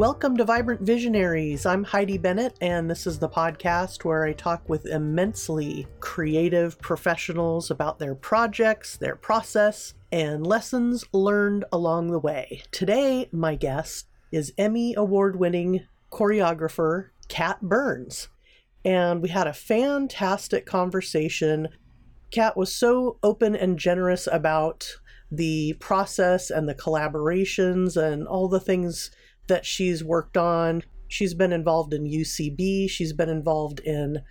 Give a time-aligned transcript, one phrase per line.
[0.00, 1.66] Welcome to Vibrant Visionaries.
[1.66, 7.70] I'm Heidi Bennett, and this is the podcast where I talk with immensely creative professionals
[7.70, 12.62] about their projects, their process, and lessons learned along the way.
[12.70, 18.28] Today, my guest is Emmy Award winning choreographer Kat Burns.
[18.82, 21.68] And we had a fantastic conversation.
[22.30, 24.96] Kat was so open and generous about
[25.30, 29.10] the process and the collaborations and all the things
[29.50, 30.82] that she's worked on.
[31.08, 34.22] She's been involved in UCB, she's been involved in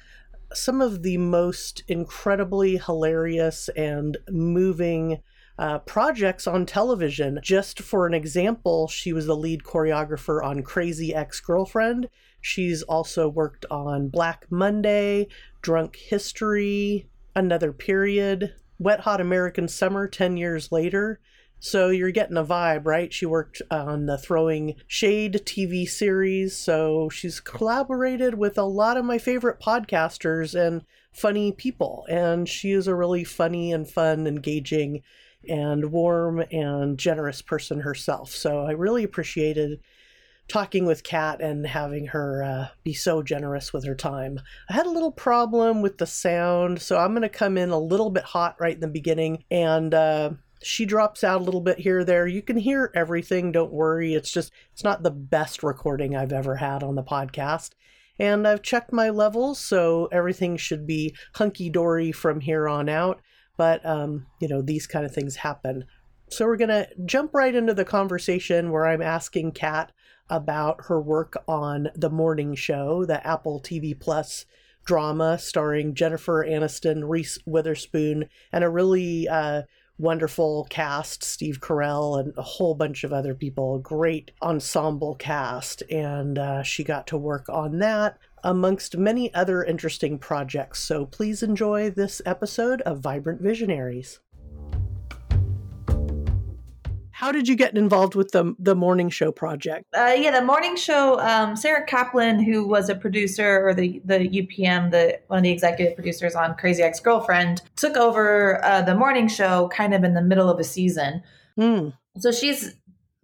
[0.54, 5.22] some of the most incredibly hilarious and moving
[5.60, 7.40] uh, projects on television.
[7.44, 12.10] Just for an example, she was the lead choreographer on Crazy Ex Girlfriend.
[12.42, 15.28] She's also worked on Black Monday,
[15.62, 21.20] Drunk History, Another Period, Wet Hot American Summer 10 years later.
[21.60, 23.14] So you're getting a vibe, right?
[23.14, 26.56] She worked on the Throwing Shade TV series.
[26.56, 32.06] So she's collaborated with a lot of my favorite podcasters and funny people.
[32.10, 35.04] And she is a really funny and fun, engaging,
[35.48, 38.32] and warm and generous person herself.
[38.32, 39.80] So I really appreciated
[40.48, 44.40] talking with Kat and having her uh, be so generous with her time.
[44.70, 47.80] I had a little problem with the sound, so I'm going to come in a
[47.80, 49.94] little bit hot right in the beginning and.
[49.94, 52.28] Uh, she drops out a little bit here there.
[52.28, 54.14] You can hear everything, don't worry.
[54.14, 57.72] It's just, it's not the best recording I've ever had on the podcast.
[58.18, 63.22] And I've checked my levels, so everything should be hunky dory from here on out.
[63.56, 65.86] But, um, you know, these kind of things happen.
[66.30, 69.92] So we're going to jump right into the conversation where I'm asking Kat
[70.30, 74.46] about her work on The Morning Show, the Apple TV Plus
[74.86, 79.64] drama starring Jennifer Aniston, Reese Witherspoon, and a really uh,
[80.00, 83.76] wonderful cast Steve Carell and a whole bunch of other people.
[83.76, 85.84] A great ensemble cast.
[85.92, 90.82] And uh, she got to work on that amongst many other interesting projects.
[90.82, 94.20] So please enjoy this episode of Vibrant Visionaries
[97.20, 99.84] how did you get involved with the the morning show project?
[99.94, 101.20] Uh, yeah, the morning show.
[101.20, 105.52] Um, Sarah Kaplan, who was a producer or the the UPM, the one of the
[105.52, 110.14] executive producers on Crazy Ex Girlfriend, took over uh, the morning show kind of in
[110.14, 111.22] the middle of a season.
[111.60, 111.92] Mm.
[112.20, 112.74] So she's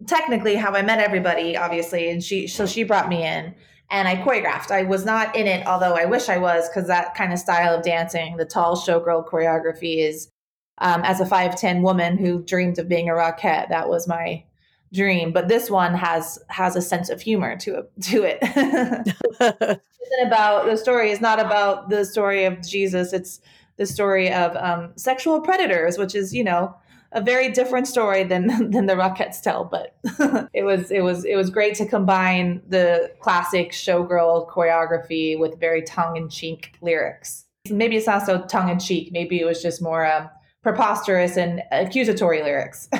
[0.06, 3.54] technically how I met everybody, obviously, and she so she brought me in
[3.90, 4.70] and I choreographed.
[4.70, 7.74] I was not in it, although I wish I was, because that kind of style
[7.74, 10.28] of dancing, the tall showgirl choreography, is
[10.78, 14.44] um, as a 5'10 woman who dreamed of being a rockette that was my
[14.92, 15.32] dream.
[15.32, 18.38] But this one has has a sense of humor to it to it.
[20.06, 23.12] Isn't about the story is not about the story of jesus.
[23.12, 23.40] It's
[23.76, 26.74] the story of um, sexual predators which is you know
[27.12, 29.64] a very different story than than the rockettes tell.
[29.64, 29.96] But
[30.52, 35.82] it was it was it was great to combine the classic showgirl choreography with very
[35.82, 37.44] tongue-in-cheek lyrics.
[37.68, 39.10] Maybe it's not so tongue-in-cheek.
[39.10, 40.28] Maybe it was just more um,
[40.66, 42.88] preposterous and accusatory lyrics.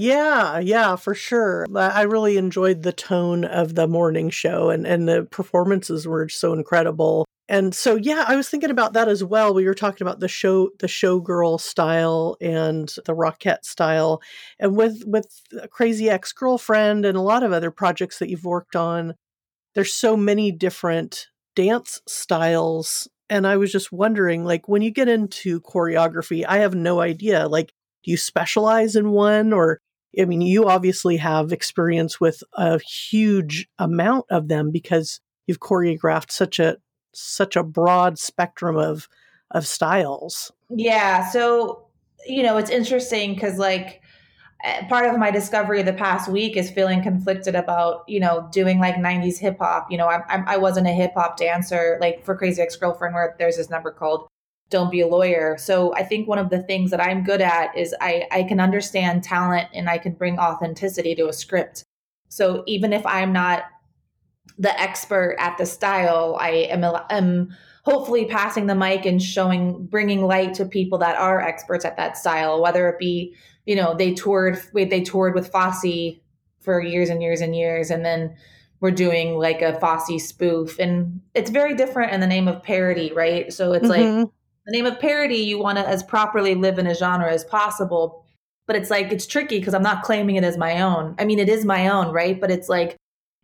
[0.00, 1.66] Yeah, yeah, for sure.
[1.74, 6.52] I really enjoyed the tone of the morning show and, and the performances were so
[6.52, 7.24] incredible.
[7.48, 9.52] And so yeah, I was thinking about that as well.
[9.52, 14.22] We were talking about the show the showgirl style and the rockette style.
[14.60, 15.26] And with with
[15.70, 19.14] Crazy Ex-Girlfriend and a lot of other projects that you've worked on,
[19.74, 25.08] there's so many different dance styles and I was just wondering, like, when you get
[25.08, 27.48] into choreography, I have no idea.
[27.48, 27.72] Like,
[28.04, 29.52] do you specialize in one?
[29.52, 29.80] Or,
[30.18, 36.30] I mean, you obviously have experience with a huge amount of them because you've choreographed
[36.30, 36.76] such a
[37.14, 39.08] such a broad spectrum of
[39.50, 40.52] of styles.
[40.70, 41.28] Yeah.
[41.30, 41.86] So,
[42.26, 44.02] you know, it's interesting because like
[44.64, 48.80] Eh, part of my discovery the past week is feeling conflicted about you know doing
[48.80, 52.24] like 90s hip hop you know I, I, I wasn't a hip hop dancer like
[52.24, 54.26] for crazy ex-girlfriend where there's this number called
[54.70, 55.56] don't be a lawyer.
[55.58, 58.58] So i think one of the things that i'm good at is i i can
[58.58, 61.84] understand talent and i can bring authenticity to a script.
[62.28, 63.62] So even if i'm not
[64.58, 70.26] the expert at the style i am, am hopefully passing the mic and showing bringing
[70.26, 73.34] light to people that are experts at that style whether it be
[73.68, 76.16] you know, they toured they toured with Fosse
[76.58, 78.34] for years and years and years, and then
[78.80, 83.12] we're doing like a Fosse spoof, and it's very different in the name of parody,
[83.12, 83.52] right?
[83.52, 84.20] So it's mm-hmm.
[84.20, 84.30] like
[84.64, 88.24] the name of parody, you want to as properly live in a genre as possible,
[88.66, 91.14] but it's like it's tricky because I'm not claiming it as my own.
[91.18, 92.40] I mean, it is my own, right?
[92.40, 92.96] But it's like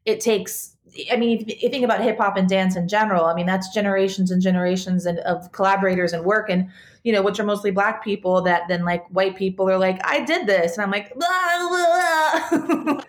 [0.06, 0.74] it takes
[1.12, 3.74] I mean, if you think about hip hop and dance in general, I mean, that's
[3.74, 6.70] generations and generations and, of collaborators and work, and
[7.04, 10.24] you know, which are mostly black people that then like white people are like, I
[10.24, 12.48] did this, and I'm like, blah,
[12.88, 13.00] blah.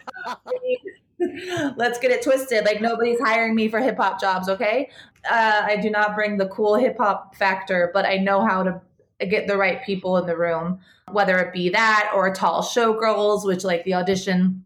[1.77, 2.65] Let's get it twisted.
[2.65, 4.89] Like nobody's hiring me for hip hop jobs, okay?
[5.29, 8.81] Uh, I do not bring the cool hip hop factor, but I know how to
[9.25, 10.79] get the right people in the room,
[11.11, 14.65] whether it be that or tall showgirls, which like the audition,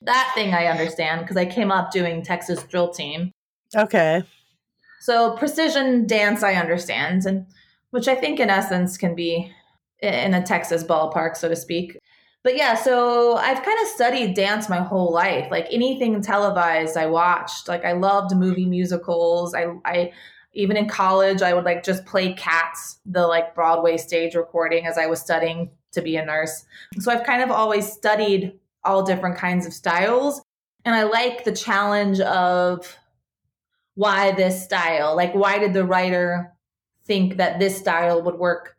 [0.00, 3.32] that thing I understand because I came up doing Texas drill team.
[3.76, 4.22] Okay.
[5.00, 7.46] So precision dance, I understand, and
[7.92, 9.52] which I think in essence can be
[10.00, 11.96] in a Texas ballpark, so to speak.
[12.42, 15.46] But yeah, so I've kind of studied dance my whole life.
[15.50, 17.68] Like anything televised, I watched.
[17.68, 19.54] Like I loved movie musicals.
[19.54, 20.12] I, I
[20.54, 24.98] even in college, I would like just play Cats, the like Broadway stage recording, as
[24.98, 26.64] I was studying to be a nurse.
[26.98, 30.42] So I've kind of always studied all different kinds of styles,
[30.84, 32.98] and I like the challenge of
[33.94, 35.14] why this style.
[35.14, 36.51] Like, why did the writer
[37.04, 38.76] think that this style would work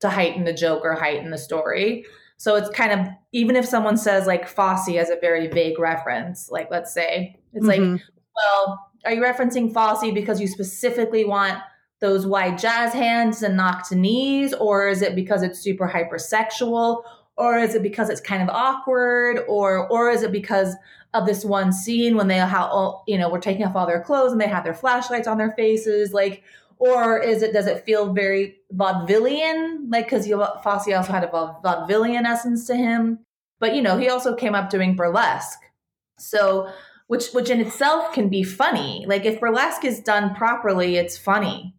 [0.00, 2.04] to heighten the joke or heighten the story?
[2.38, 6.50] So it's kind of even if someone says like Fosse as a very vague reference,
[6.50, 7.92] like let's say it's mm-hmm.
[7.92, 8.02] like,
[8.34, 11.58] well, are you referencing Fosse because you specifically want
[12.00, 17.02] those wide jazz hands and knock to knees, or is it because it's super hypersexual,
[17.38, 20.74] or is it because it's kind of awkward, or or is it because
[21.14, 24.32] of this one scene when they how you know we're taking off all their clothes
[24.32, 26.42] and they have their flashlights on their faces, like
[26.78, 29.86] or is it does it feel very vaudevillian?
[29.88, 33.20] Like because Fosse also had a vaudevillian essence to him.
[33.58, 35.60] But you know he also came up doing burlesque.
[36.18, 36.70] So
[37.06, 39.04] which which in itself can be funny.
[39.06, 41.74] Like if burlesque is done properly it's funny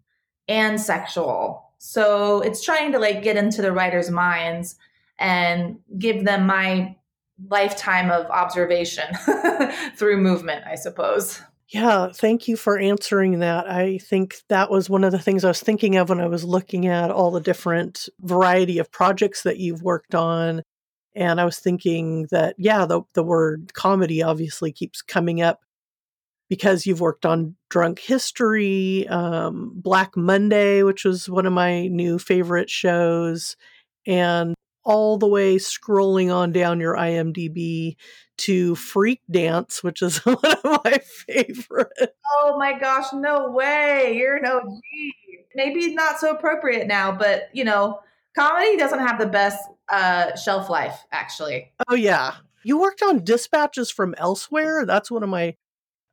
[0.47, 1.71] and sexual.
[1.77, 4.75] So it's trying to like get into the writer's minds
[5.19, 6.95] and give them my
[7.49, 9.05] lifetime of observation
[9.95, 13.69] through movement i suppose yeah, thank you for answering that.
[13.69, 16.45] I think that was one of the things I was thinking of when I was
[16.45, 20.63] looking at all the different variety of projects that you've worked on.
[21.13, 25.59] And I was thinking that, yeah, the, the word comedy obviously keeps coming up
[26.49, 32.17] because you've worked on Drunk History, um, Black Monday, which was one of my new
[32.17, 33.57] favorite shows,
[34.05, 34.55] and
[34.87, 37.97] all the way scrolling on down your IMDb
[38.37, 40.97] to Freak Dance, which is one of my
[41.27, 42.15] favorite.
[42.39, 44.15] Oh my gosh, no way.
[44.17, 45.13] You're no G.
[45.55, 47.99] Maybe not so appropriate now, but you know,
[48.33, 51.73] comedy doesn't have the best uh, shelf life, actually.
[51.89, 52.35] Oh yeah.
[52.63, 54.85] You worked on Dispatches from Elsewhere.
[54.85, 55.55] That's one of my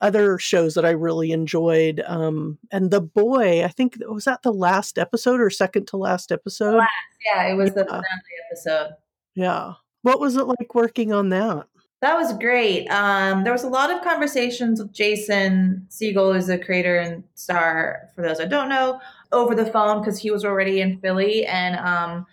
[0.04, 2.02] other shows that I really enjoyed.
[2.06, 6.30] Um, and The Boy, I think was that the last episode or second to last
[6.30, 6.76] episode?
[6.76, 6.90] Last,
[7.34, 7.74] yeah, it was yeah.
[7.74, 8.04] the finale
[8.50, 8.90] episode.
[9.34, 9.72] Yeah.
[10.02, 11.66] What was it like working on that?
[12.02, 12.86] That was great.
[12.88, 18.10] Um, there was a lot of conversations with Jason Segel, who's the creator and star,
[18.14, 19.00] for those I don't know,
[19.32, 21.46] over the phone because he was already in Philly.
[21.46, 22.26] And um,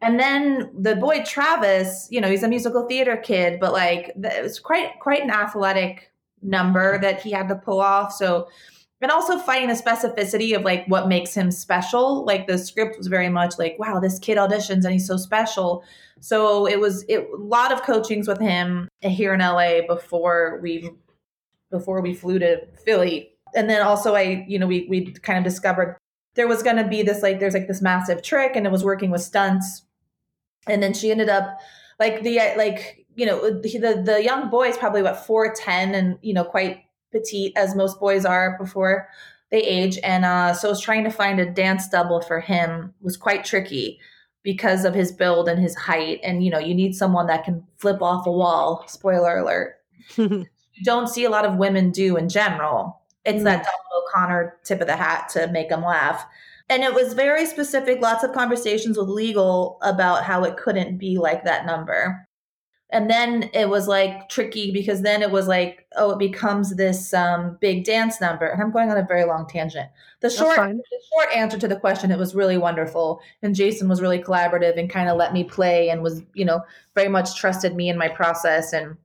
[0.00, 4.42] and then the boy Travis, you know, he's a musical theater kid, but like it
[4.42, 6.10] was quite quite an athletic
[6.42, 8.12] number that he had to pull off.
[8.12, 8.48] So
[9.00, 12.24] and also finding the specificity of like what makes him special.
[12.24, 15.84] Like the script was very much like, wow, this kid auditions and he's so special.
[16.20, 20.90] So it was it, a lot of coachings with him here in LA before we
[21.70, 23.30] before we flew to Philly.
[23.54, 25.96] And then also I, you know, we we kind of discovered
[26.34, 28.84] there was going to be this like there's like this massive trick and it was
[28.84, 29.82] working with stunts.
[30.66, 31.58] And then she ended up
[32.00, 36.32] like the like you know the the young boy is probably what 410 and you
[36.32, 39.08] know quite petite as most boys are before
[39.50, 42.94] they age and uh so I was trying to find a dance double for him
[43.00, 43.98] was quite tricky
[44.48, 46.20] because of his build and his height.
[46.22, 48.84] And, you know, you need someone that can flip off a wall.
[48.88, 49.76] Spoiler alert.
[50.16, 50.46] you
[50.84, 53.02] don't see a lot of women do in general.
[53.26, 53.44] It's mm.
[53.44, 56.24] that Donald O'Connor tip of the hat to make them laugh.
[56.70, 61.18] And it was very specific, lots of conversations with legal about how it couldn't be
[61.18, 62.27] like that number
[62.90, 67.12] and then it was like tricky because then it was like oh it becomes this
[67.12, 68.46] um, big dance number.
[68.46, 69.88] And i'm going on a very long tangent.
[70.20, 73.20] The short the short answer to the question it was really wonderful.
[73.42, 76.60] And jason was really collaborative and kind of let me play and was you know
[76.94, 78.96] very much trusted me in my process and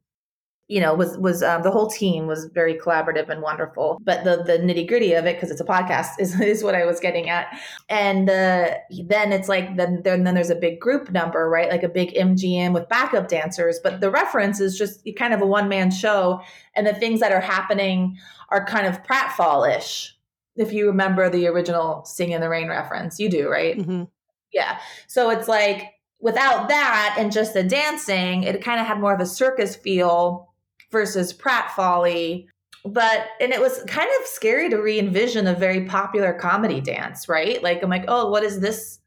[0.73, 3.99] you know was was um, the whole team was very collaborative and wonderful.
[4.01, 6.83] But the the nitty gritty of it because it's a podcast is, is what i
[6.83, 7.55] was getting at.
[7.89, 8.73] And uh,
[9.05, 11.69] then it's like then, then then there's a big group number right?
[11.69, 13.79] Like a big mgm with backup dancers.
[13.83, 16.41] But the reference is just kind of a one-man show.
[16.73, 18.17] And the things that are happening
[18.49, 20.09] are kind of pratfallish
[20.55, 23.19] if you remember the original Singin' in the Rain reference.
[23.19, 23.77] You do right?
[23.77, 24.05] Mm-hmm.
[24.51, 24.79] yeah.
[25.05, 29.19] So it's like without that and just the dancing it kind of had more of
[29.19, 30.52] a circus feel
[30.93, 32.47] versus pratfally
[32.85, 37.61] but and it was kind of scary to re-envision a very popular comedy dance right
[37.61, 38.99] like i'm like oh what is this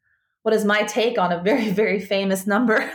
[0.47, 2.88] what is my take on a very very famous number.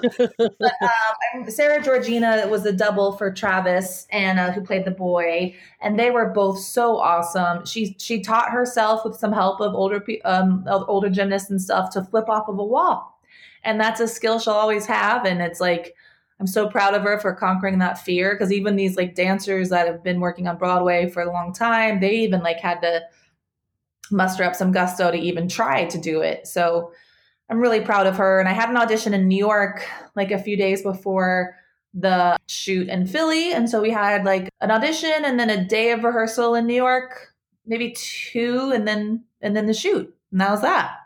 [0.00, 5.54] but, um, Sarah Georgina was the double for Travis and uh, who played the boy,
[5.82, 7.66] and they were both so awesome.
[7.66, 12.04] She she taught herself with some help of older um, older gymnasts and stuff to
[12.04, 13.20] flip off of a wall,
[13.64, 15.26] and that's a skill she'll always have.
[15.26, 15.94] And it's like
[16.42, 19.86] I'm so proud of her for conquering that fear because even these like dancers that
[19.86, 23.02] have been working on Broadway for a long time, they even like had to
[24.10, 26.48] muster up some gusto to even try to do it.
[26.48, 26.90] So
[27.48, 28.40] I'm really proud of her.
[28.40, 31.54] And I had an audition in New York like a few days before
[31.94, 33.52] the shoot in Philly.
[33.52, 36.74] And so we had like an audition and then a day of rehearsal in New
[36.74, 40.12] York, maybe two, and then and then the shoot.
[40.32, 40.96] And that was that.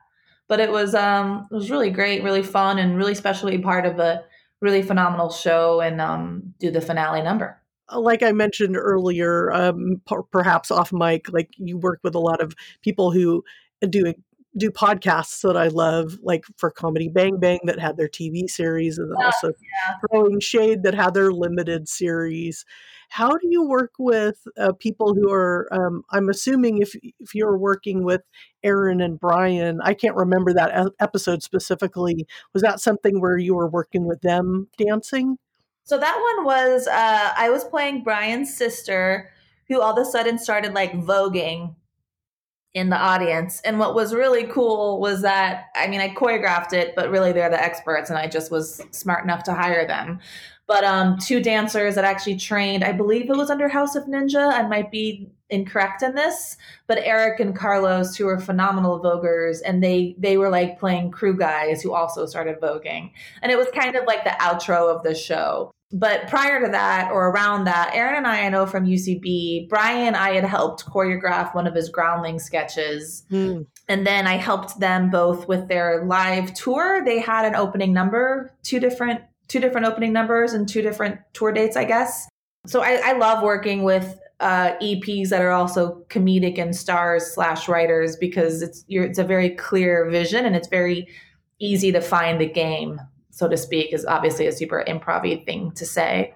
[0.49, 3.62] But it was um it was really great, really fun, and really special to be
[3.62, 4.25] part of a
[4.61, 7.61] really phenomenal show and um do the finale number
[7.95, 12.41] like I mentioned earlier, um, p- perhaps off mic, like you work with a lot
[12.41, 13.45] of people who
[13.89, 14.13] do
[14.57, 18.99] do podcasts that I love, like for Comedy Bang Bang that had their TV series,
[18.99, 19.95] and oh, also yeah.
[20.11, 22.65] Throwing Shade that had their limited series.
[23.09, 25.69] How do you work with uh, people who are?
[25.73, 28.23] Um, I'm assuming if if you're working with
[28.63, 32.27] Erin and Bryan, I can't remember that episode specifically.
[32.53, 35.39] Was that something where you were working with them dancing?
[35.85, 39.31] So that one was uh, I was playing Bryan's sister,
[39.69, 41.75] who all of a sudden started like voguing
[42.76, 43.62] in the audience.
[43.62, 47.49] And what was really cool was that I mean I choreographed it, but really they're
[47.49, 50.21] the experts, and I just was smart enough to hire them.
[50.66, 54.52] But um, two dancers that actually trained, I believe it was under House of Ninja.
[54.52, 56.56] I might be incorrect in this,
[56.87, 61.37] but Eric and Carlos, who are phenomenal voguers, and they they were like playing crew
[61.37, 65.14] guys who also started voguing, and it was kind of like the outro of the
[65.14, 65.73] show.
[65.93, 70.16] But prior to that, or around that, Erin and I, I know from UCB, Bryan,
[70.16, 73.25] I had helped choreograph one of his groundling sketches.
[73.31, 73.66] Mm.
[73.88, 77.05] And then I helped them both with their live tour.
[77.05, 81.52] They had an opening number, two different two different opening numbers and two different tour
[81.52, 82.28] dates, I guess.
[82.66, 87.69] So I, I love working with uh, EPs that are also comedic and stars slash
[87.69, 91.07] writers because it's it's a very clear vision and it's very
[91.59, 93.00] easy to find the game
[93.37, 96.35] so to speak, is obviously a super improv thing to say.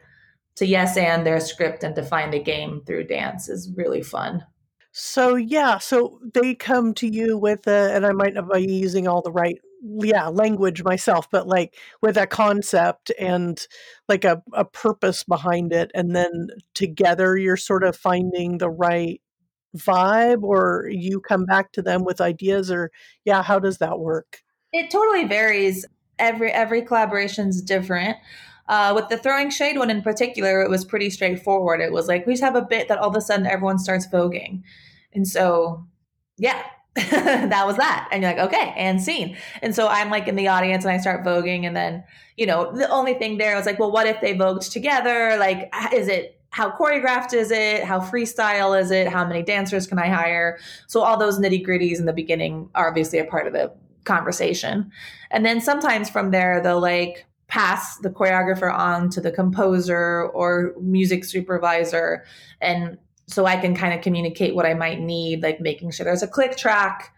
[0.56, 4.44] To yes and their script and to find a game through dance is really fun.
[4.92, 9.08] So yeah, so they come to you with a, and I might not be using
[9.08, 13.66] all the right yeah language myself but like with a concept and
[14.10, 19.22] like a, a purpose behind it and then together you're sort of finding the right
[19.74, 22.90] vibe or you come back to them with ideas or
[23.24, 24.42] yeah how does that work
[24.74, 25.86] it totally varies
[26.20, 28.16] every every collaboration's different.
[28.68, 31.80] Uh, with the throwing shade one in particular, it was pretty straightforward.
[31.80, 34.06] It was like we just have a bit that all of a sudden everyone starts
[34.06, 34.62] voguing,
[35.12, 35.86] and so
[36.36, 36.62] yeah,
[36.94, 38.08] that was that.
[38.12, 39.36] And you're like, okay, and scene.
[39.62, 42.04] And so I'm like in the audience and I start voguing, and then
[42.36, 45.36] you know the only thing there was like, well, what if they vogued together?
[45.38, 47.84] Like, is it how choreographed is it?
[47.84, 49.08] How freestyle is it?
[49.08, 50.58] How many dancers can I hire?
[50.88, 53.72] So all those nitty gritties in the beginning are obviously a part of the
[54.10, 54.90] conversation.
[55.30, 60.74] And then sometimes from there, they'll like pass the choreographer on to the composer or
[60.80, 62.24] music supervisor.
[62.60, 66.22] And so I can kind of communicate what I might need, like making sure there's
[66.22, 67.14] a click track,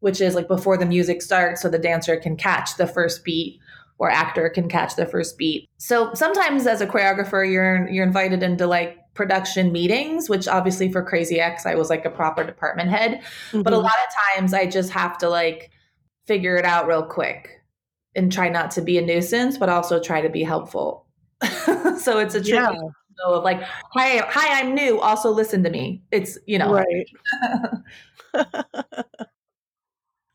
[0.00, 3.60] which is like before the music starts, so the dancer can catch the first beat
[3.98, 5.68] or actor can catch the first beat.
[5.78, 11.04] So sometimes as a choreographer, you're you're invited into like production meetings, which obviously for
[11.04, 13.20] Crazy Ex, I was like a proper department head.
[13.20, 13.62] Mm-hmm.
[13.62, 13.84] But a mm-hmm.
[13.84, 15.70] lot of times I just have to like
[16.26, 17.62] figure it out real quick
[18.14, 21.06] and try not to be a nuisance, but also try to be helpful.
[21.98, 22.90] so it's a tricky yeah.
[23.26, 25.00] of like, hi, hi, I'm new.
[25.00, 26.02] Also listen to me.
[26.10, 27.06] It's you know right.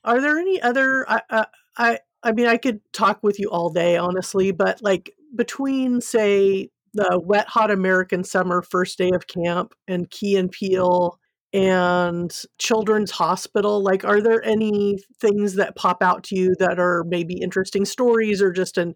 [0.03, 1.06] Are there any other?
[1.10, 1.46] I,
[1.77, 6.70] I I mean, I could talk with you all day, honestly, but like between say
[6.94, 11.20] the wet hot American summer first day of camp and Key and Peele
[11.54, 13.82] and Children's Hospital?
[13.82, 18.42] Like, are there any things that pop out to you that are maybe interesting stories
[18.42, 18.94] or just a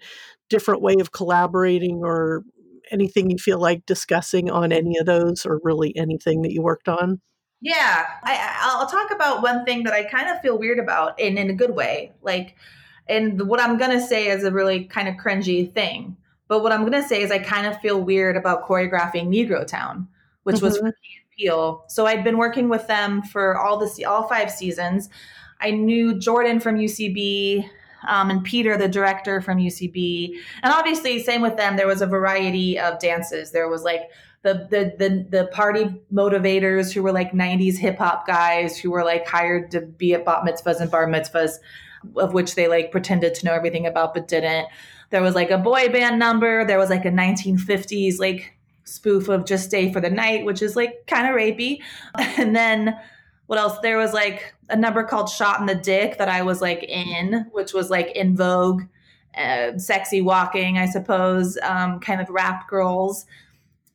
[0.49, 2.43] different way of collaborating or
[2.91, 6.89] anything you feel like discussing on any of those or really anything that you worked
[6.89, 7.21] on?
[7.61, 11.37] Yeah, I, will talk about one thing that I kind of feel weird about and
[11.37, 12.11] in a good way.
[12.21, 12.55] Like,
[13.07, 16.17] and what I'm going to say is a really kind of cringy thing.
[16.47, 19.65] But what I'm going to say is I kind of feel weird about choreographing Negro
[19.65, 20.07] Town,
[20.43, 20.65] which mm-hmm.
[20.65, 20.81] was
[21.37, 25.09] So I'd been working with them for all the all five seasons.
[25.59, 27.69] I knew Jordan from UCB
[28.07, 30.33] um, and Peter, the director from UCB,
[30.63, 31.77] and obviously, same with them.
[31.77, 33.51] There was a variety of dances.
[33.51, 34.09] There was like
[34.41, 39.03] the the the, the party motivators who were like '90s hip hop guys who were
[39.03, 41.57] like hired to be at bat mitzvahs and bar mitzvahs.
[42.17, 44.67] of which they like pretended to know everything about but didn't.
[45.11, 46.65] There was like a boy band number.
[46.65, 50.75] There was like a 1950s like spoof of Just Stay for the Night, which is
[50.75, 51.79] like kind of rapey.
[52.37, 52.97] And then
[53.47, 53.77] what else?
[53.79, 57.47] There was like a number called Shot in the Dick that I was like in,
[57.51, 58.83] which was like in vogue,
[59.37, 63.25] uh, sexy walking, I suppose, um, kind of rap girls.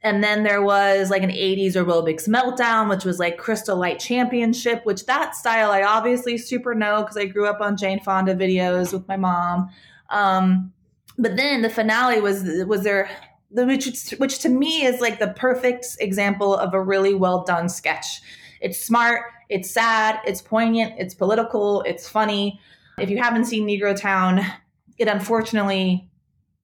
[0.02, 4.84] And then there was like an 80s aerobics meltdown, which was like Crystal Light Championship,
[4.84, 8.92] which that style I obviously super know because I grew up on Jane Fonda videos
[8.92, 9.70] with my mom.
[10.10, 10.72] Um,
[11.18, 13.08] but then the finale was was there
[13.50, 18.20] which which to me is like the perfect example of a really well done sketch.
[18.60, 22.60] It's smart, it's sad, it's poignant, it's political, it's funny.
[22.98, 24.40] If you haven't seen Negro Town,
[24.98, 26.08] it unfortunately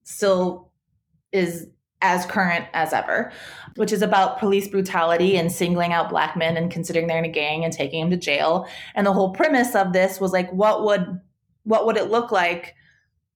[0.04, 0.70] still
[1.30, 1.68] is
[2.00, 3.30] as current as ever,
[3.76, 7.28] which is about police brutality and singling out black men and considering they're in a
[7.28, 8.66] gang and taking them to jail.
[8.94, 11.20] And the whole premise of this was like, what would
[11.64, 12.74] what would it look like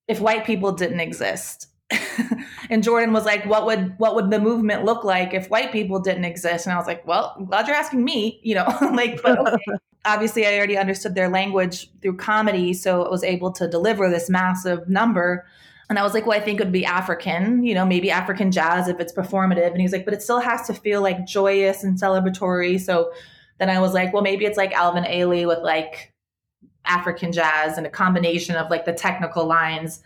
[0.09, 1.69] if white people didn't exist?
[2.71, 6.01] and Jordan was like, "What would what would the movement look like if white people
[6.01, 9.23] didn't exist?" And I was like, "Well, I'm glad you're asking me." You know, like,
[9.23, 9.65] but okay.
[10.05, 14.29] obviously, I already understood their language through comedy, so I was able to deliver this
[14.29, 15.47] massive number.
[15.89, 17.63] And I was like, "Well, I think it would be African.
[17.63, 20.41] You know, maybe African jazz if it's performative." And he was like, "But it still
[20.41, 23.13] has to feel like joyous and celebratory." So
[23.59, 26.13] then I was like, "Well, maybe it's like Alvin Ailey with like."
[26.89, 30.01] African jazz and a combination of like the technical lines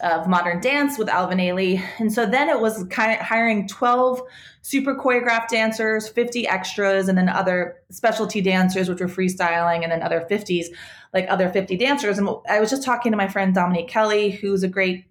[0.00, 1.82] of modern dance with Alvin Ailey.
[1.98, 4.20] And so then it was kind of hiring 12
[4.60, 10.02] super choreographed dancers, 50 extras, and then other specialty dancers, which were freestyling, and then
[10.02, 10.66] other 50s,
[11.14, 12.18] like other 50 dancers.
[12.18, 15.06] And I was just talking to my friend Dominique Kelly, who's a great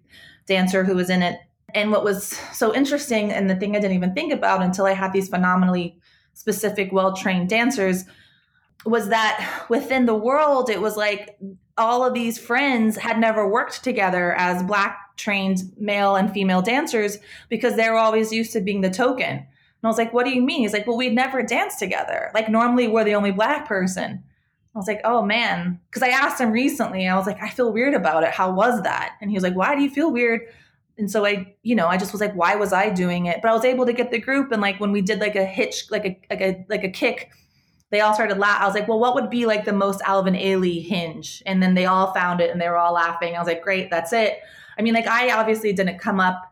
[0.46, 1.40] dancer who was in it.
[1.74, 4.92] And what was so interesting, and the thing I didn't even think about until I
[4.92, 5.98] had these phenomenally
[6.32, 8.04] specific, well trained dancers,
[8.84, 11.36] was that within the world, it was like
[11.78, 17.18] all of these friends had never worked together as black trained male and female dancers
[17.48, 19.30] because they were always used to being the token.
[19.30, 20.62] And I was like, what do you mean?
[20.62, 22.30] He's like, well, we'd never danced together.
[22.34, 24.22] Like normally we're the only black person.
[24.74, 25.80] I was like, oh man.
[25.90, 28.30] Cause I asked him recently, I was like, I feel weird about it.
[28.30, 29.16] How was that?
[29.20, 30.42] And he was like, why do you feel weird?
[30.98, 33.40] And so I, you know, I just was like, why was I doing it?
[33.42, 35.44] But I was able to get the group and like when we did like a
[35.44, 37.30] hitch, like a like a like a kick
[37.90, 38.62] they all started laughing.
[38.62, 41.42] I was like, well, what would be like the most Alvin Ailey hinge?
[41.46, 43.34] And then they all found it and they were all laughing.
[43.34, 44.40] I was like, great, that's it.
[44.78, 46.42] I mean, like, I obviously didn't come up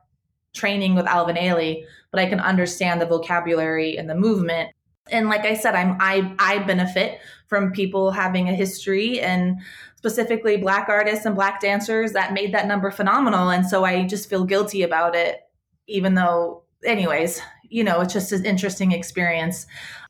[0.54, 4.70] training with Alvin Ailey, but I can understand the vocabulary and the movement.
[5.10, 7.18] And like I said, I'm I I benefit
[7.48, 9.58] from people having a history and
[9.96, 13.50] specifically black artists and black dancers that made that number phenomenal.
[13.50, 15.40] And so I just feel guilty about it,
[15.86, 19.66] even though, anyways, you know, it's just an interesting experience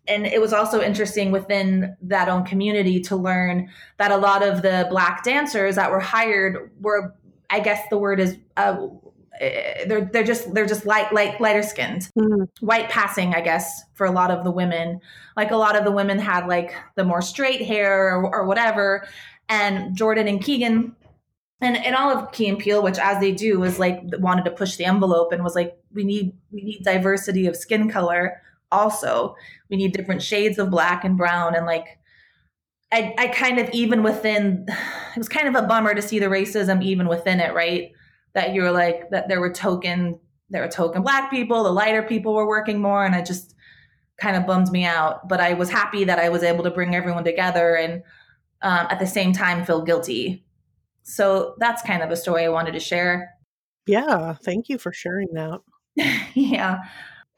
[0.06, 4.62] and it was also interesting within that own community to learn that a lot of
[4.62, 7.14] the black dancers that were hired were
[7.50, 8.76] i guess the word is uh,
[9.40, 12.08] they're they're just they're just light light lighter skinned.
[12.16, 12.48] Mm.
[12.60, 15.00] white passing i guess for a lot of the women.
[15.36, 19.06] Like a lot of the women had like the more straight hair or, or whatever.
[19.48, 20.94] And jordan and keegan
[21.60, 24.50] and and all of Key and Peele, which as they do, was like wanted to
[24.50, 28.40] push the envelope and was like, we need we need diversity of skin color
[28.74, 29.36] also
[29.70, 31.98] we need different shades of black and brown and like
[32.94, 36.26] I, I kind of even within it was kind of a bummer to see the
[36.26, 37.90] racism even within it right?
[38.34, 40.18] That you're like that there were token
[40.50, 43.54] there were token black people the lighter people were working more and it just
[44.16, 45.28] kind of bummed me out.
[45.28, 48.02] But i was happy that i was able to bring everyone together and
[48.62, 50.44] um, at the same time feel guilty.
[51.02, 53.30] So that's kind of a story i wanted to share.
[53.86, 55.60] Yeah thank you for sharing that.
[56.34, 56.78] Yeah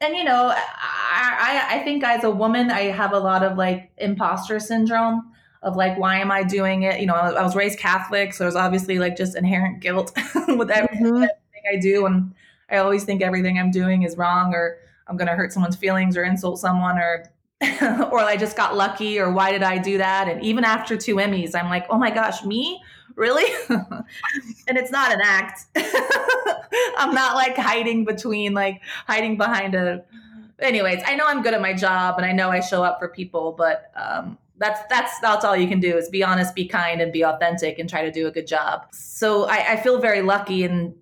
[0.01, 3.91] and you know I, I think as a woman i have a lot of like
[3.97, 5.31] imposter syndrome
[5.63, 6.99] of like why am i doing it?
[6.99, 10.11] You know i was raised catholic so there's obviously like just inherent guilt
[10.47, 11.23] with everything, mm-hmm.
[11.23, 12.05] everything i do.
[12.05, 12.33] And
[12.69, 16.15] i always think everything i'm doing is wrong or i'm going to hurt someone's feelings
[16.15, 17.25] or insult someone or
[18.11, 20.27] or i just got lucky or why did i do that?
[20.27, 22.81] And even after two emmys i'm like oh my gosh me
[23.17, 23.51] really?
[23.69, 25.65] and it's not an act.
[26.97, 30.05] I'm not like hiding between, like hiding behind a.
[30.59, 33.09] Anyways, I know I'm good at my job and I know I show up for
[33.09, 37.01] people, but um, that's that's that's all you can do is be honest, be kind,
[37.01, 38.87] and be authentic, and try to do a good job.
[38.91, 40.95] So I, I feel very lucky and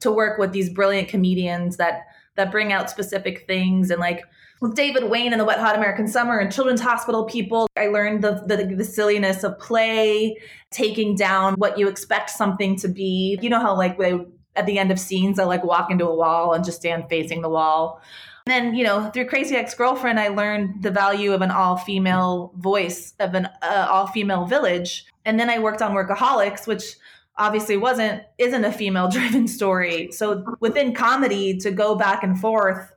[0.00, 2.06] to work with these brilliant comedians that
[2.36, 4.22] that bring out specific things and like
[4.62, 8.22] with David Wain and the Wet Hot American Summer and Children's Hospital people, I learned
[8.22, 10.38] the, the, the silliness of play,
[10.70, 13.36] taking down what you expect something to be.
[13.42, 14.14] You know how like they
[14.54, 17.42] at the end of scenes I like walk into a wall and just stand facing
[17.42, 18.00] the wall.
[18.46, 22.52] then, you know, through Crazy Ex Girlfriend, I learned the value of an all female
[22.56, 25.06] voice, of an uh, all female village.
[25.24, 26.94] And then I worked on Workaholics, which
[27.36, 32.92] obviously wasn't isn't a female driven story so within comedy to go back and forth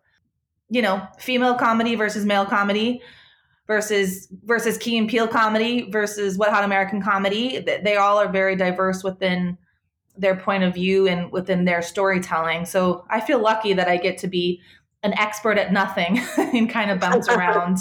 [0.70, 3.02] you know female comedy versus male comedy
[3.68, 8.56] versus versus key and Peele comedy versus wet hot american comedy they all are very
[8.56, 9.58] diverse within
[10.18, 14.18] their point of view and within their storytelling so i feel lucky that i get
[14.18, 14.62] to be
[15.04, 17.80] an expert at nothing and kind of bounce around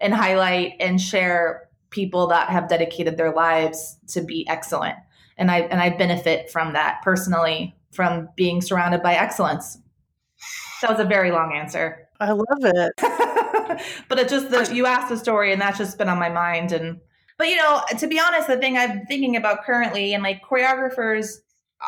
[0.00, 4.96] and highlight and share people that have dedicated their lives to be excellent
[5.36, 9.78] and I and I benefit from that personally from being surrounded by excellence.
[10.82, 12.03] That was a very long answer.
[12.20, 12.92] I love it.
[14.08, 16.72] but it just the you asked the story and that's just been on my mind
[16.72, 17.00] and
[17.36, 21.38] but you know, to be honest, the thing I'm thinking about currently and like choreographers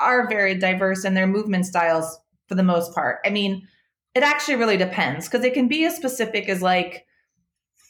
[0.01, 3.19] are very diverse in their movement styles for the most part.
[3.25, 3.69] I mean,
[4.15, 7.07] it actually really depends because it can be as specific as like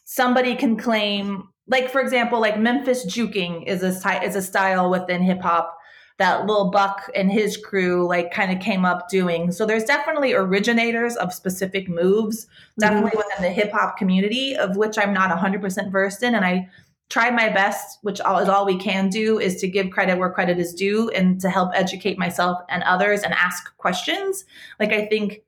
[0.04, 5.22] somebody can claim like for example, like Memphis juking is a is a style within
[5.22, 5.76] hip hop
[6.18, 9.52] that Lil Buck and his crew like kind of came up doing.
[9.52, 12.46] So there's definitely originators of specific moves,
[12.78, 13.18] definitely mm-hmm.
[13.18, 16.68] within the hip hop community, of which I'm not 100% versed in, and I
[17.08, 20.58] try my best, which is all we can do, is to give credit where credit
[20.58, 24.44] is due and to help educate myself and others and ask questions.
[24.80, 25.42] Like I think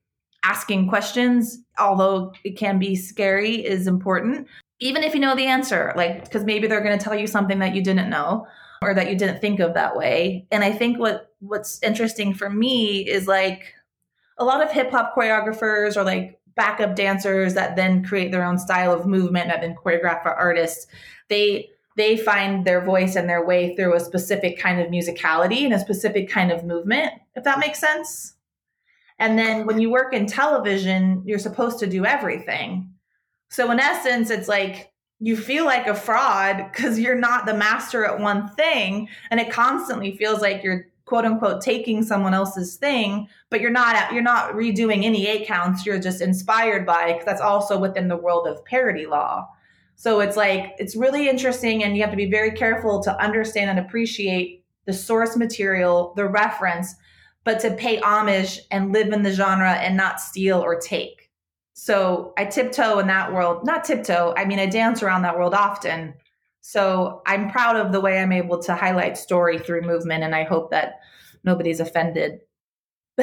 [0.45, 4.47] asking questions, although it can be scary, is important
[4.81, 7.59] even if you know the answer, like, because maybe they're going to tell you something
[7.59, 8.47] that you didn't know
[8.83, 10.47] or that you didn't think of that way.
[10.51, 13.75] And I think what what's interesting for me is like
[14.39, 18.59] a lot of hip hop choreographers or like backup dancers that then create their own
[18.59, 20.87] style of movement that then choreograph for artists.
[21.29, 25.75] They they find their voice and their way through a specific kind of musicality and
[25.75, 28.35] a specific kind of movement, if that makes sense.
[29.19, 32.93] And then when you work in television, you're supposed to do everything.
[33.51, 38.05] So in essence, it's like you feel like a fraud because you're not the master
[38.05, 39.09] at one thing.
[39.31, 44.13] And it constantly feels like you're quote unquote taking someone else's thing, but you're not
[44.13, 45.85] you're not redoing any eight counts.
[45.85, 49.49] You're just inspired by because that's also within the world of parody law.
[49.97, 53.71] So it's like it's really interesting, and you have to be very careful to understand
[53.71, 56.95] and appreciate the source material, the reference,
[57.43, 61.18] but to pay homage and live in the genre and not steal or take.
[61.79, 65.55] So I tiptoe in that world, not tiptoe, I mean, I dance around that world
[65.55, 66.13] often.
[66.61, 70.25] So I'm proud of the way I'm able to highlight story through movement.
[70.25, 70.99] And I hope that
[71.45, 72.41] nobody's offended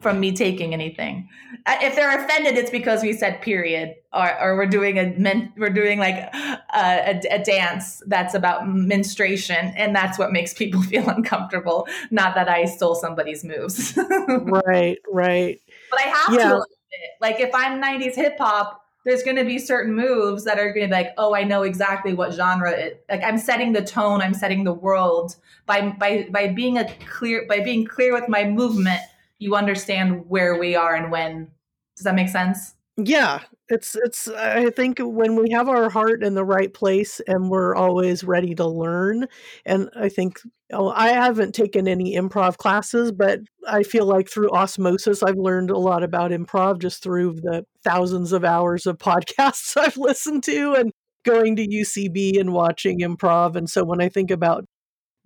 [0.00, 1.26] from me taking anything.
[1.64, 5.50] Uh, if they're offended, it's because we said period, or, or we're doing a men,
[5.56, 10.82] we're doing like a, a, a, dance that's about menstruation, and that's what makes people
[10.92, 11.88] feel uncomfortable.
[12.10, 13.96] Not that I stole somebody's moves.
[14.28, 15.60] right, right.
[15.90, 16.48] But I have yeah.
[16.50, 16.64] to
[17.02, 17.10] it.
[17.20, 20.86] Like if I'm 90s hip hop, there's going to be certain moves that are going
[20.86, 23.04] to be like, oh, I know exactly what genre it.
[23.08, 27.46] Like I'm setting the tone, I'm setting the world by by by being a clear
[27.48, 29.00] by being clear with my movement.
[29.38, 31.48] You understand where we are and when.
[31.96, 32.75] Does that make sense?
[32.98, 37.50] Yeah, it's it's I think when we have our heart in the right place and
[37.50, 39.26] we're always ready to learn
[39.66, 40.40] and I think
[40.72, 45.70] oh, I haven't taken any improv classes but I feel like through osmosis I've learned
[45.70, 50.72] a lot about improv just through the thousands of hours of podcasts I've listened to
[50.74, 50.90] and
[51.24, 53.56] going to UCB and watching improv.
[53.56, 54.64] And so when I think about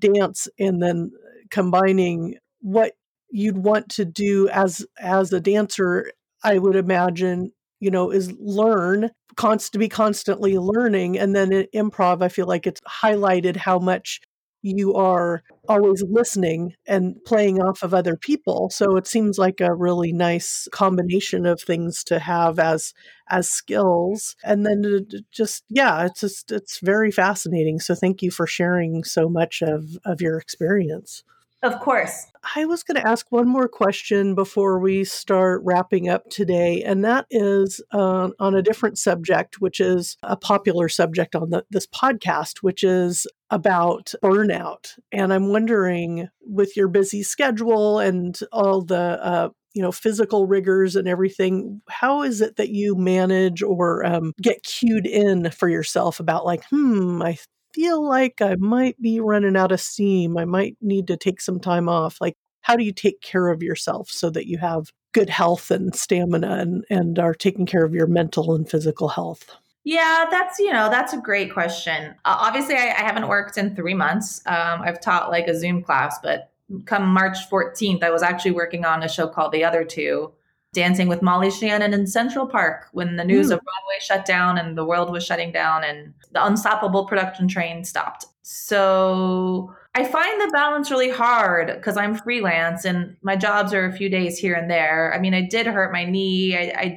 [0.00, 1.12] dance and then
[1.50, 2.94] combining what
[3.30, 9.10] you'd want to do as as a dancer I would imagine you know, is learn,
[9.36, 11.18] const to be constantly learning.
[11.18, 14.20] And then in improv, I feel like it's highlighted how much
[14.62, 18.68] you are always listening and playing off of other people.
[18.70, 22.92] So it seems like a really nice combination of things to have as
[23.28, 24.36] as skills.
[24.44, 27.80] And then just yeah it's just it's very fascinating.
[27.80, 31.22] So thank you for sharing so much of of your experience
[31.62, 32.26] of course.
[32.56, 37.04] I was going to ask one more question before we start wrapping up today, and
[37.04, 41.86] that is uh, on a different subject, which is a popular subject on the, this
[41.86, 44.98] podcast, which is about burnout.
[45.12, 50.96] And I'm wondering, with your busy schedule and all the uh, you know physical rigors
[50.96, 56.20] and everything how is it that you manage or um, get cued in for yourself
[56.20, 57.36] about like hmm i
[57.72, 60.36] feel like I might be running out of steam.
[60.36, 62.20] I might need to take some time off.
[62.20, 65.94] Like, how do you take care of yourself so that you have good health and
[65.94, 69.56] stamina and, and are taking care of your mental and physical health?
[69.82, 72.14] Yeah, that's you know that's a great question.
[72.24, 74.42] Uh, obviously, I, I, haven't worked in three months.
[74.46, 76.50] Um, I've taught like a Zoom class, but
[76.84, 80.32] come March 14th, I was actually working on a show called The Other Two,
[80.72, 83.54] dancing with Molly Shannon in Central Park when the news Mm.
[83.54, 87.84] of Broadway shut down and the world was shutting down and the unstoppable production train
[87.84, 88.26] stopped.
[88.42, 93.92] So I find the balance really hard because I'm freelance and my jobs are a
[93.92, 95.12] few days here and there.
[95.14, 96.56] I mean, I did hurt my knee.
[96.56, 96.96] I, I,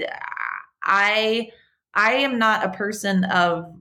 [0.83, 1.49] I,
[1.95, 3.73] I am not a person of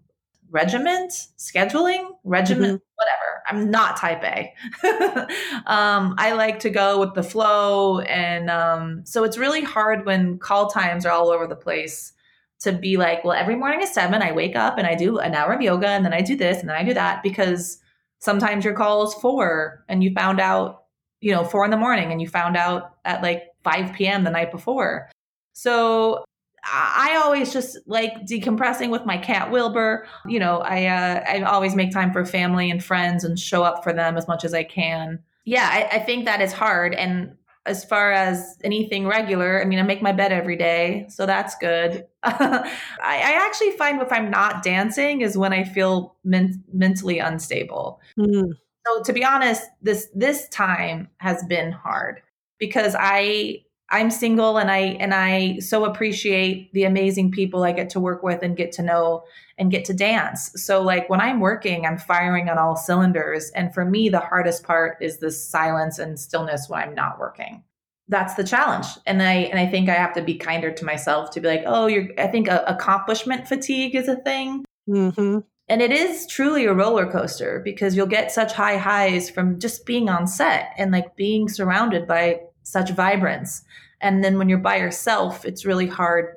[0.51, 3.32] regiment, scheduling, regiment, whatever.
[3.53, 4.53] I'm not type A.
[5.67, 8.01] um, I like to go with the flow.
[8.01, 12.13] And um, so it's really hard when call times are all over the place
[12.61, 15.35] to be like, well, every morning at seven, I wake up and I do an
[15.35, 17.79] hour of yoga and then I do this and then I do that because
[18.21, 20.85] sometimes your call is four and you found out,
[21.21, 24.25] you know, four in the morning and you found out at like 5 p.m.
[24.25, 25.11] the night before.
[25.53, 26.25] So
[26.65, 30.07] I always just like decompressing with my cat Wilbur.
[30.27, 33.83] You know, I uh, I always make time for family and friends and show up
[33.83, 35.19] for them as much as I can.
[35.45, 36.95] Yeah, I, I think that is hard.
[36.95, 41.27] And as far as anything regular, I mean, I make my bed every day, so
[41.27, 42.07] that's good.
[42.23, 42.71] I,
[43.01, 48.01] I actually find if I'm not dancing is when I feel men- mentally unstable.
[48.19, 48.53] Mm.
[48.87, 52.21] So to be honest, this this time has been hard
[52.59, 57.91] because I I'm single and I and I so appreciate the amazing people I get
[57.91, 59.25] to work with and get to know
[59.59, 60.51] and get to dance.
[60.57, 64.65] So like when I'm working, I'm firing on all cylinders and for me the hardest
[64.65, 67.63] part is the silence and stillness when I'm not working.
[68.09, 68.87] That's the challenge.
[69.07, 71.65] And I and I think I have to be kinder to myself to be like,
[71.67, 76.65] "Oh, you're I think uh, accomplishment fatigue is a thing." hmm And it is truly
[76.65, 80.93] a roller coaster because you'll get such high highs from just being on set and
[80.93, 83.65] like being surrounded by such vibrance.
[84.03, 86.37] And then when you're by yourself, it's really hard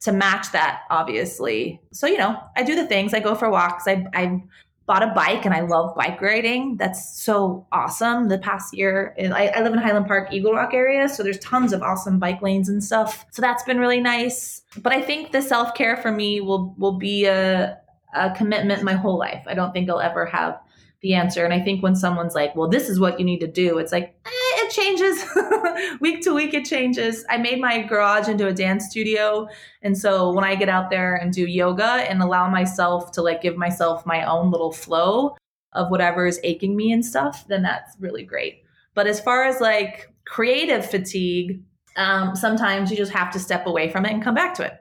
[0.00, 1.80] to match that, obviously.
[1.92, 3.86] So, you know, I do the things, I go for walks.
[3.86, 4.42] I, I
[4.86, 6.76] bought a bike and I love bike riding.
[6.76, 8.28] That's so awesome.
[8.28, 11.08] The past year, I, I live in Highland Park, Eagle Rock area.
[11.08, 13.24] So there's tons of awesome bike lanes and stuff.
[13.30, 14.62] So that's been really nice.
[14.82, 17.78] But I think the self care for me will, will be a,
[18.14, 19.44] a commitment my whole life.
[19.46, 20.58] I don't think I'll ever have
[21.02, 21.44] the answer.
[21.44, 23.92] And I think when someone's like, well, this is what you need to do, it's
[23.92, 24.39] like, eh,
[24.70, 25.24] changes
[26.00, 26.54] week to week.
[26.54, 27.24] It changes.
[27.28, 29.48] I made my garage into a dance studio.
[29.82, 33.42] And so when I get out there and do yoga and allow myself to like
[33.42, 35.36] give myself my own little flow
[35.72, 38.62] of whatever is aching me and stuff, then that's really great.
[38.94, 41.62] But as far as like creative fatigue,
[41.96, 44.74] um, sometimes you just have to step away from it and come back to it.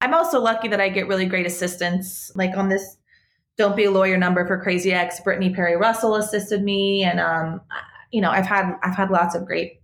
[0.00, 2.30] I'm also lucky that I get really great assistance.
[2.34, 2.96] Like on this
[3.56, 7.60] don't be a lawyer number for crazy ex brittany perry russell assisted me and um,
[8.16, 9.80] you know i've had i've had lots of great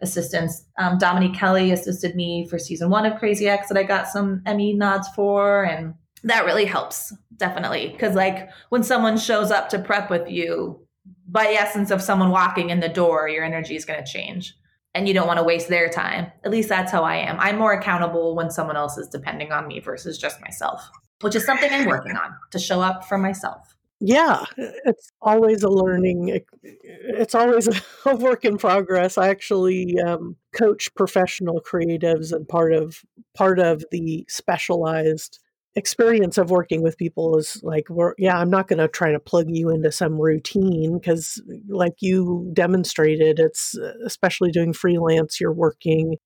[0.00, 4.08] assistance um, dominique kelly assisted me for season one of crazy Ex that i got
[4.08, 7.88] some emmy nods for and that really helps definitely.
[7.88, 10.80] Because like when someone shows up to prep with you
[11.26, 14.54] by essence of someone walking in the door your energy is going to change
[14.94, 16.30] and you don't want to waste their time.
[16.44, 17.40] At least that's how i am.
[17.40, 20.88] I'm more accountable when someone else is depending on me versus just myself
[21.22, 23.76] which is something I'm working on to show up for myself.
[24.04, 26.40] Yeah, it's always a learning.
[26.64, 27.68] It's always
[28.06, 29.16] a work in progress.
[29.16, 33.02] I actually um, coach professional creatives, and part of
[33.34, 35.38] part of the specialized
[35.76, 39.20] experience of working with people is like, we're, yeah, I'm not going to try to
[39.20, 45.40] plug you into some routine because, like you demonstrated, it's especially doing freelance.
[45.40, 46.16] You're working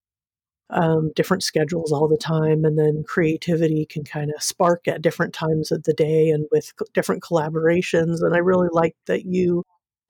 [0.70, 5.32] um, different schedules all the time, and then creativity can kind of spark at different
[5.32, 8.20] times of the day and with co- different collaborations.
[8.20, 9.64] And I really like that you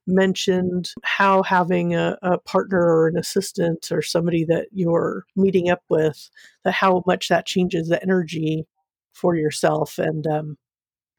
[0.06, 5.82] mentioned how having a, a partner or an assistant or somebody that you're meeting up
[5.90, 6.30] with,
[6.64, 8.66] that how much that changes the energy
[9.12, 9.98] for yourself.
[9.98, 10.56] And um,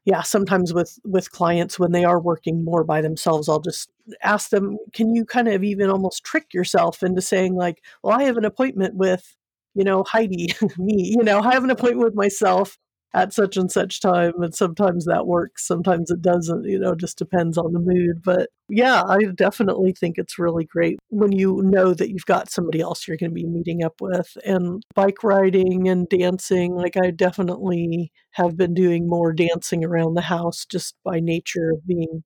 [0.08, 3.90] yeah, sometimes with with clients when they are working more by themselves, I'll just
[4.22, 8.22] ask them, can you kind of even almost trick yourself into saying like, well, I
[8.22, 9.36] have an appointment with,
[9.74, 12.78] you know, Heidi, me, you know, I have an appointment with myself
[13.14, 17.16] at such and such time and sometimes that works sometimes it doesn't you know just
[17.16, 21.94] depends on the mood but yeah i definitely think it's really great when you know
[21.94, 25.88] that you've got somebody else you're going to be meeting up with and bike riding
[25.88, 31.18] and dancing like i definitely have been doing more dancing around the house just by
[31.18, 32.22] nature of being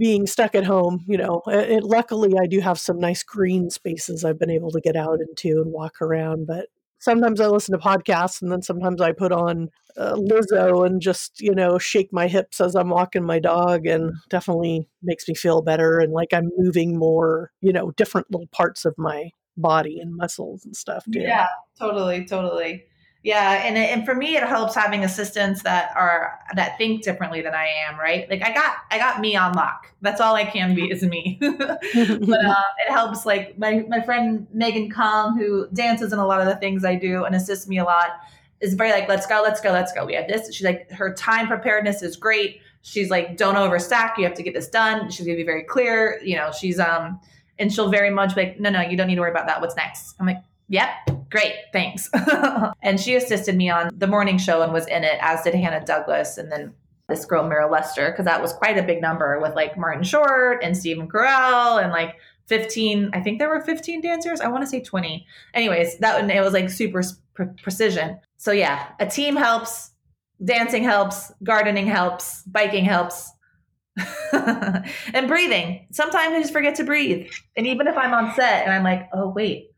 [0.00, 4.24] being stuck at home, you know, it, luckily I do have some nice green spaces
[4.24, 6.46] I've been able to get out into and walk around.
[6.46, 6.68] But
[7.00, 11.40] sometimes I listen to podcasts and then sometimes I put on uh, Lizzo and just,
[11.40, 15.62] you know, shake my hips as I'm walking my dog and definitely makes me feel
[15.62, 20.16] better and like I'm moving more, you know, different little parts of my body and
[20.16, 21.20] muscles and stuff too.
[21.20, 22.84] Yeah, totally, totally.
[23.22, 27.54] Yeah, and and for me, it helps having assistants that are that think differently than
[27.54, 27.98] I am.
[27.98, 28.28] Right?
[28.30, 29.92] Like I got I got me on lock.
[30.00, 31.36] That's all I can be is me.
[31.40, 33.26] but uh, it helps.
[33.26, 36.94] Like my my friend Megan Kong, who dances in a lot of the things I
[36.94, 38.20] do and assists me a lot,
[38.60, 40.06] is very like, let's go, let's go, let's go.
[40.06, 40.54] We have this.
[40.54, 42.62] She's like, her time preparedness is great.
[42.80, 44.16] She's like, don't overstack.
[44.16, 45.10] You have to get this done.
[45.10, 46.18] She's gonna be very clear.
[46.24, 47.20] You know, she's um,
[47.58, 49.60] and she'll very much be like, no, no, you don't need to worry about that.
[49.60, 50.16] What's next?
[50.18, 50.90] I'm like, yep,
[51.30, 52.08] great, thanks.
[52.82, 55.84] and she assisted me on the morning show and was in it, as did Hannah
[55.84, 56.72] Douglas, and then
[57.10, 60.62] this girl Meryl Lester, because that was quite a big number with like Martin Short
[60.62, 62.16] and Stephen Carell and like
[62.50, 64.40] 15 i think there were 15 dancers.
[64.40, 67.02] I want to say 20 anyways that one, it was like super
[67.32, 68.18] pre- precision.
[68.38, 69.92] So yeah a team helps
[70.44, 73.30] dancing helps gardening helps biking helps.
[74.32, 75.86] And breathing.
[75.92, 77.28] Sometimes i just forget to breathe.
[77.56, 79.69] And even if i'm on set and i'm like oh wait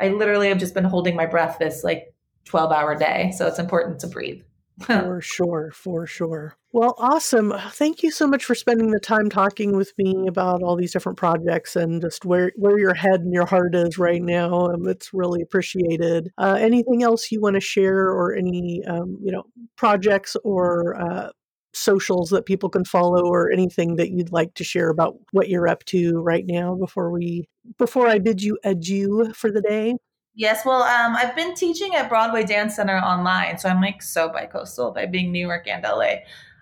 [0.00, 3.58] i literally have just been holding my breath this like 12 hour day so it's
[3.58, 4.42] important to breathe
[4.82, 6.56] for sure, for sure.
[6.72, 7.54] Well, awesome.
[7.70, 11.16] Thank you so much for spending the time talking with me about all these different
[11.16, 14.66] projects and just where where your head and your heart is right now.
[14.66, 16.30] Um, it's really appreciated.
[16.36, 19.44] Uh, anything else you want to share, or any um, you know
[19.76, 21.30] projects or uh,
[21.76, 25.68] socials that people can follow, or anything that you'd like to share about what you're
[25.68, 29.96] up to right now before we before I bid you adieu for the day.
[30.34, 34.28] Yes, well, um, I've been teaching at Broadway Dance Center online, so I'm like so
[34.28, 36.16] bi-coastal by being New York and LA.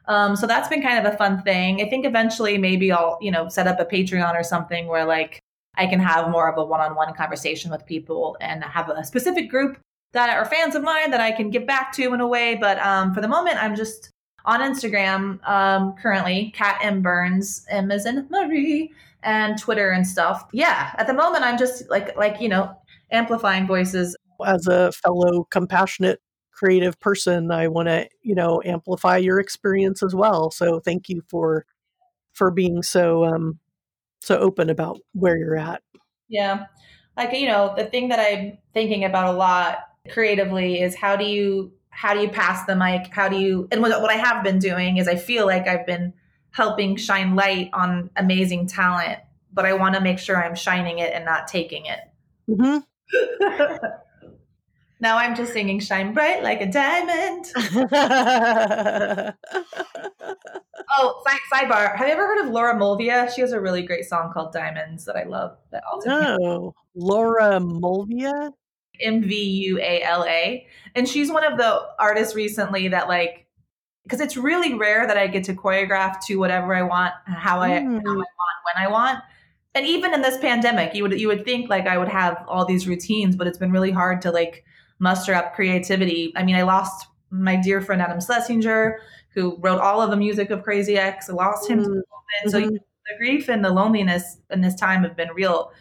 [0.06, 1.80] Um, so that's been kind of a fun thing.
[1.80, 5.40] I think eventually maybe I'll, you know, set up a Patreon or something where like
[5.76, 9.78] I can have more of a one-on-one conversation with people and have a specific group
[10.12, 12.54] that are fans of mine that I can give back to in a way.
[12.54, 14.10] But um, for the moment, I'm just
[14.44, 20.46] on Instagram um, currently, Kat M Burns, M as in Marie, and Twitter and stuff.
[20.52, 22.76] Yeah, at the moment, I'm just like like you know
[23.10, 24.16] amplifying voices.
[24.44, 26.20] As a fellow compassionate
[26.54, 30.50] creative person, I want to, you know, amplify your experience as well.
[30.50, 31.66] So thank you for
[32.32, 33.58] for being so um
[34.20, 35.82] so open about where you're at.
[36.28, 36.66] Yeah.
[37.16, 39.78] Like you know, the thing that I'm thinking about a lot
[40.10, 43.06] creatively is how do you how do you pass the mic?
[43.12, 45.86] How do you and what, what I have been doing is I feel like I've
[45.86, 46.12] been
[46.50, 49.18] helping shine light on amazing talent,
[49.52, 52.00] but I want to make sure I'm shining it and not taking it.
[52.48, 52.78] Mm-hmm.
[55.00, 57.46] now I'm just singing Shine Bright Like a Diamond.
[60.98, 61.96] oh, side, sidebar.
[61.96, 63.32] Have you ever heard of Laura Mvula?
[63.34, 65.56] She has a really great song called Diamonds that I love.
[65.70, 66.74] That also no.
[66.94, 68.52] Laura Mvula?
[69.00, 70.66] M V U A L A.
[70.94, 73.44] And she's one of the artists recently that like
[74.04, 77.70] because it's really rare that I get to choreograph to whatever I want, how I,
[77.70, 78.02] mm.
[78.04, 78.28] how I want,
[78.64, 79.18] when I want.
[79.74, 82.64] And even in this pandemic you would you would think like i would have all
[82.64, 84.64] these routines but it's been really hard to like
[85.00, 86.32] muster up creativity.
[86.36, 90.50] I mean i lost my dear friend adam schlesinger who wrote all of the music
[90.50, 92.48] of crazy Ex i lost him mm-hmm.
[92.48, 92.78] so the
[93.18, 95.72] grief and the loneliness in this time have been real.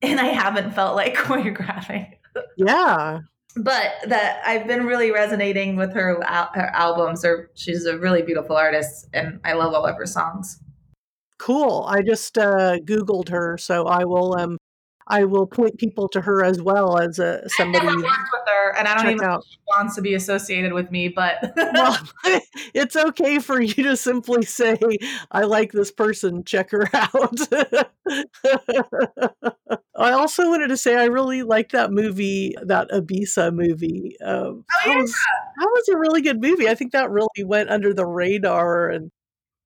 [0.00, 2.14] And i haven't felt like choreographing
[2.56, 3.20] yeah
[3.56, 6.22] but that I've been really resonating with her
[6.54, 7.24] her albums.
[7.24, 10.60] Or she's a really beautiful artist, and I love all of her songs.
[11.38, 11.84] Cool.
[11.88, 14.58] I just uh, Googled her, so I will um
[15.12, 17.86] I will point people to her as well as uh, somebody.
[17.86, 20.90] I worked with her, and I don't even know she wants to be associated with
[20.90, 21.98] me, but well,
[22.74, 24.78] it's okay for you to simply say,
[25.30, 26.44] "I like this person.
[26.44, 27.38] Check her out."
[29.94, 34.16] I also wanted to say I really liked that movie, that Ibiza movie.
[34.24, 34.94] Um, oh, yeah.
[34.94, 36.70] that, was, that was a really good movie.
[36.70, 39.10] I think that really went under the radar and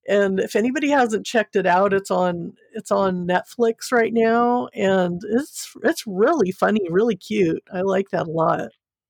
[0.09, 5.23] and if anybody hasn't checked it out it's on it's on netflix right now and
[5.31, 7.62] it's it's really funny really cute.
[7.73, 8.69] I like that a lot.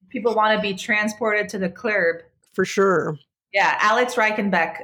[0.09, 2.16] People want to be transported to the club
[2.52, 3.18] for sure.
[3.52, 4.78] Yeah alex Richanbach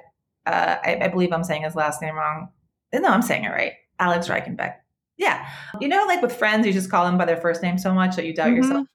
[0.44, 2.48] uh, I, I, believe i'm saying his last name wrong.
[2.92, 3.72] No i'm saying it right.
[3.98, 4.74] Alex Richanbach.
[5.16, 5.48] Yeah.
[5.80, 8.16] You know like with friends you just call them by their first name so much
[8.16, 8.56] that you doubt mm-hmm.
[8.56, 8.86] yourself.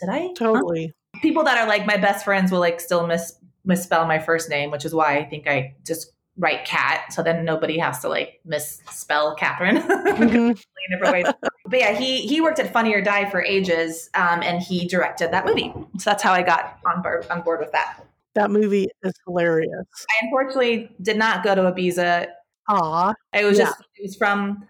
[0.00, 0.86] Did i totally.
[0.86, 0.92] Huh?
[1.20, 4.70] people that are like my best friends will like still miss misspell my first name
[4.70, 8.40] which is why i think i just write cat so then nobody has to like
[8.44, 9.82] misspell catherine.
[10.14, 11.30] Mm-hmm.
[11.66, 15.32] but yeah he he worked at funny or die for ages um, and he directed
[15.32, 15.72] that movie.
[15.98, 18.00] So that's how i got on board on board with that.
[18.34, 19.86] That movie is hilarious.
[20.10, 22.28] I unfortunately did not go to ibiza.
[22.68, 23.64] Ah it was yeah.
[23.64, 24.66] just it was from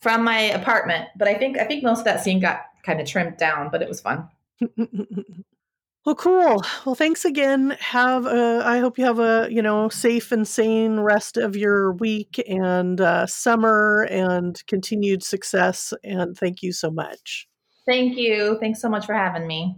[0.00, 3.06] from my apartment but i think i think most of that scene got kind of
[3.06, 4.28] trimmed down but it was fun
[6.10, 6.64] Well, cool.
[6.84, 7.76] Well, thanks again.
[7.78, 11.92] Have a, I hope you have a you know safe and sane rest of your
[11.92, 15.94] week and uh, summer and continued success.
[16.02, 17.46] And thank you so much.
[17.86, 18.58] Thank you.
[18.58, 19.76] Thanks so much for having me.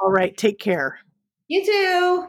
[0.00, 0.36] All right.
[0.36, 1.00] Take care.
[1.48, 2.26] You too.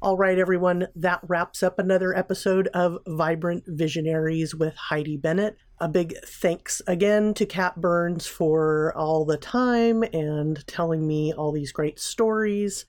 [0.00, 5.56] All right, everyone, that wraps up another episode of Vibrant Visionaries with Heidi Bennett.
[5.82, 11.52] A big thanks again to Kat Burns for all the time and telling me all
[11.52, 12.84] these great stories.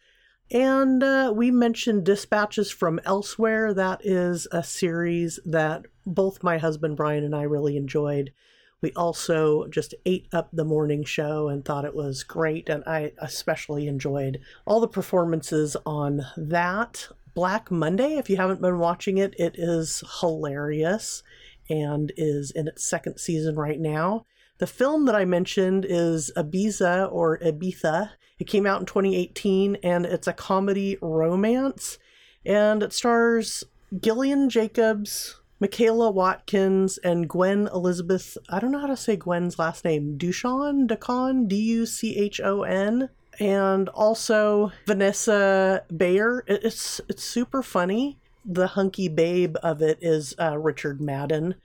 [0.52, 3.74] And uh, we mentioned Dispatches from Elsewhere.
[3.74, 8.34] That is a series that both my husband Bryan and I really enjoyed.
[8.82, 13.14] We also just ate up the morning show and thought it was great, and I
[13.20, 17.08] especially enjoyed all the performances on that.
[17.34, 21.24] Black Monday, if you haven't been watching it, it is hilarious
[21.72, 24.26] and is in its second season right now.
[24.58, 28.12] The film that I mentioned is Ibiza or Ibiza.
[28.38, 31.98] It came out in 2018 and it's a comedy romance
[32.46, 33.64] and it stars
[34.00, 38.38] Gillian Jacobs, Michaela Watkins and Gwen Elizabeth.
[38.50, 40.18] I don't know how to say Gwen's last name.
[40.18, 43.10] Duchon, Ducon, D U C H O N,
[43.40, 46.44] and also Vanessa Bayer.
[46.48, 48.20] It's it's super funny.
[48.46, 51.56] The hunky babe of it is uh, Richard Madden,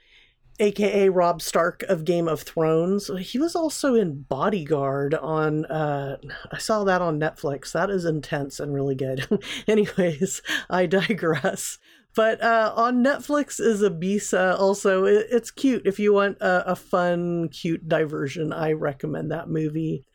[0.58, 3.10] aka Robb Stark of Game of Thrones.
[3.20, 5.64] He was also in Bodyguard on.
[5.66, 6.18] Uh,
[6.52, 7.72] I saw that on Netflix.
[7.72, 9.26] That is intense and really good.
[9.68, 11.78] Anyways, I digress.
[12.14, 14.58] But uh, on Netflix is Ibiza.
[14.58, 15.82] Also, it, it's cute.
[15.84, 20.06] If you want a, a fun, cute diversion, I recommend that movie.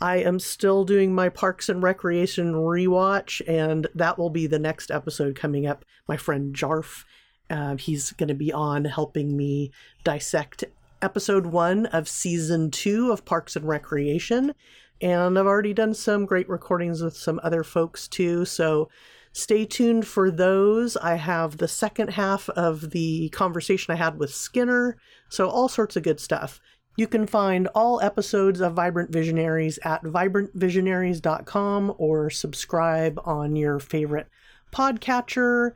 [0.00, 4.90] I am still doing my Parks and Recreation rewatch, and that will be the next
[4.90, 5.84] episode coming up.
[6.08, 7.04] My friend Jarf,
[7.50, 9.72] uh, he's going to be on helping me
[10.02, 10.64] dissect
[11.02, 14.54] episode one of season two of Parks and Recreation.
[15.02, 18.44] And I've already done some great recordings with some other folks too.
[18.44, 18.88] So
[19.32, 20.96] Stay tuned for those.
[20.96, 24.96] I have the second half of the conversation I had with Skinner,
[25.28, 26.60] so all sorts of good stuff.
[27.00, 34.26] You can find all episodes of Vibrant Visionaries at vibrantvisionaries.com or subscribe on your favorite
[34.70, 35.72] podcatcher.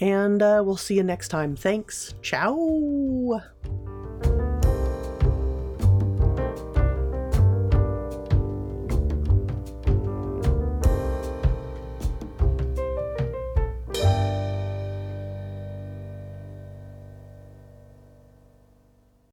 [0.00, 1.54] And uh, we'll see you next time.
[1.54, 2.16] Thanks.
[2.22, 3.40] Ciao.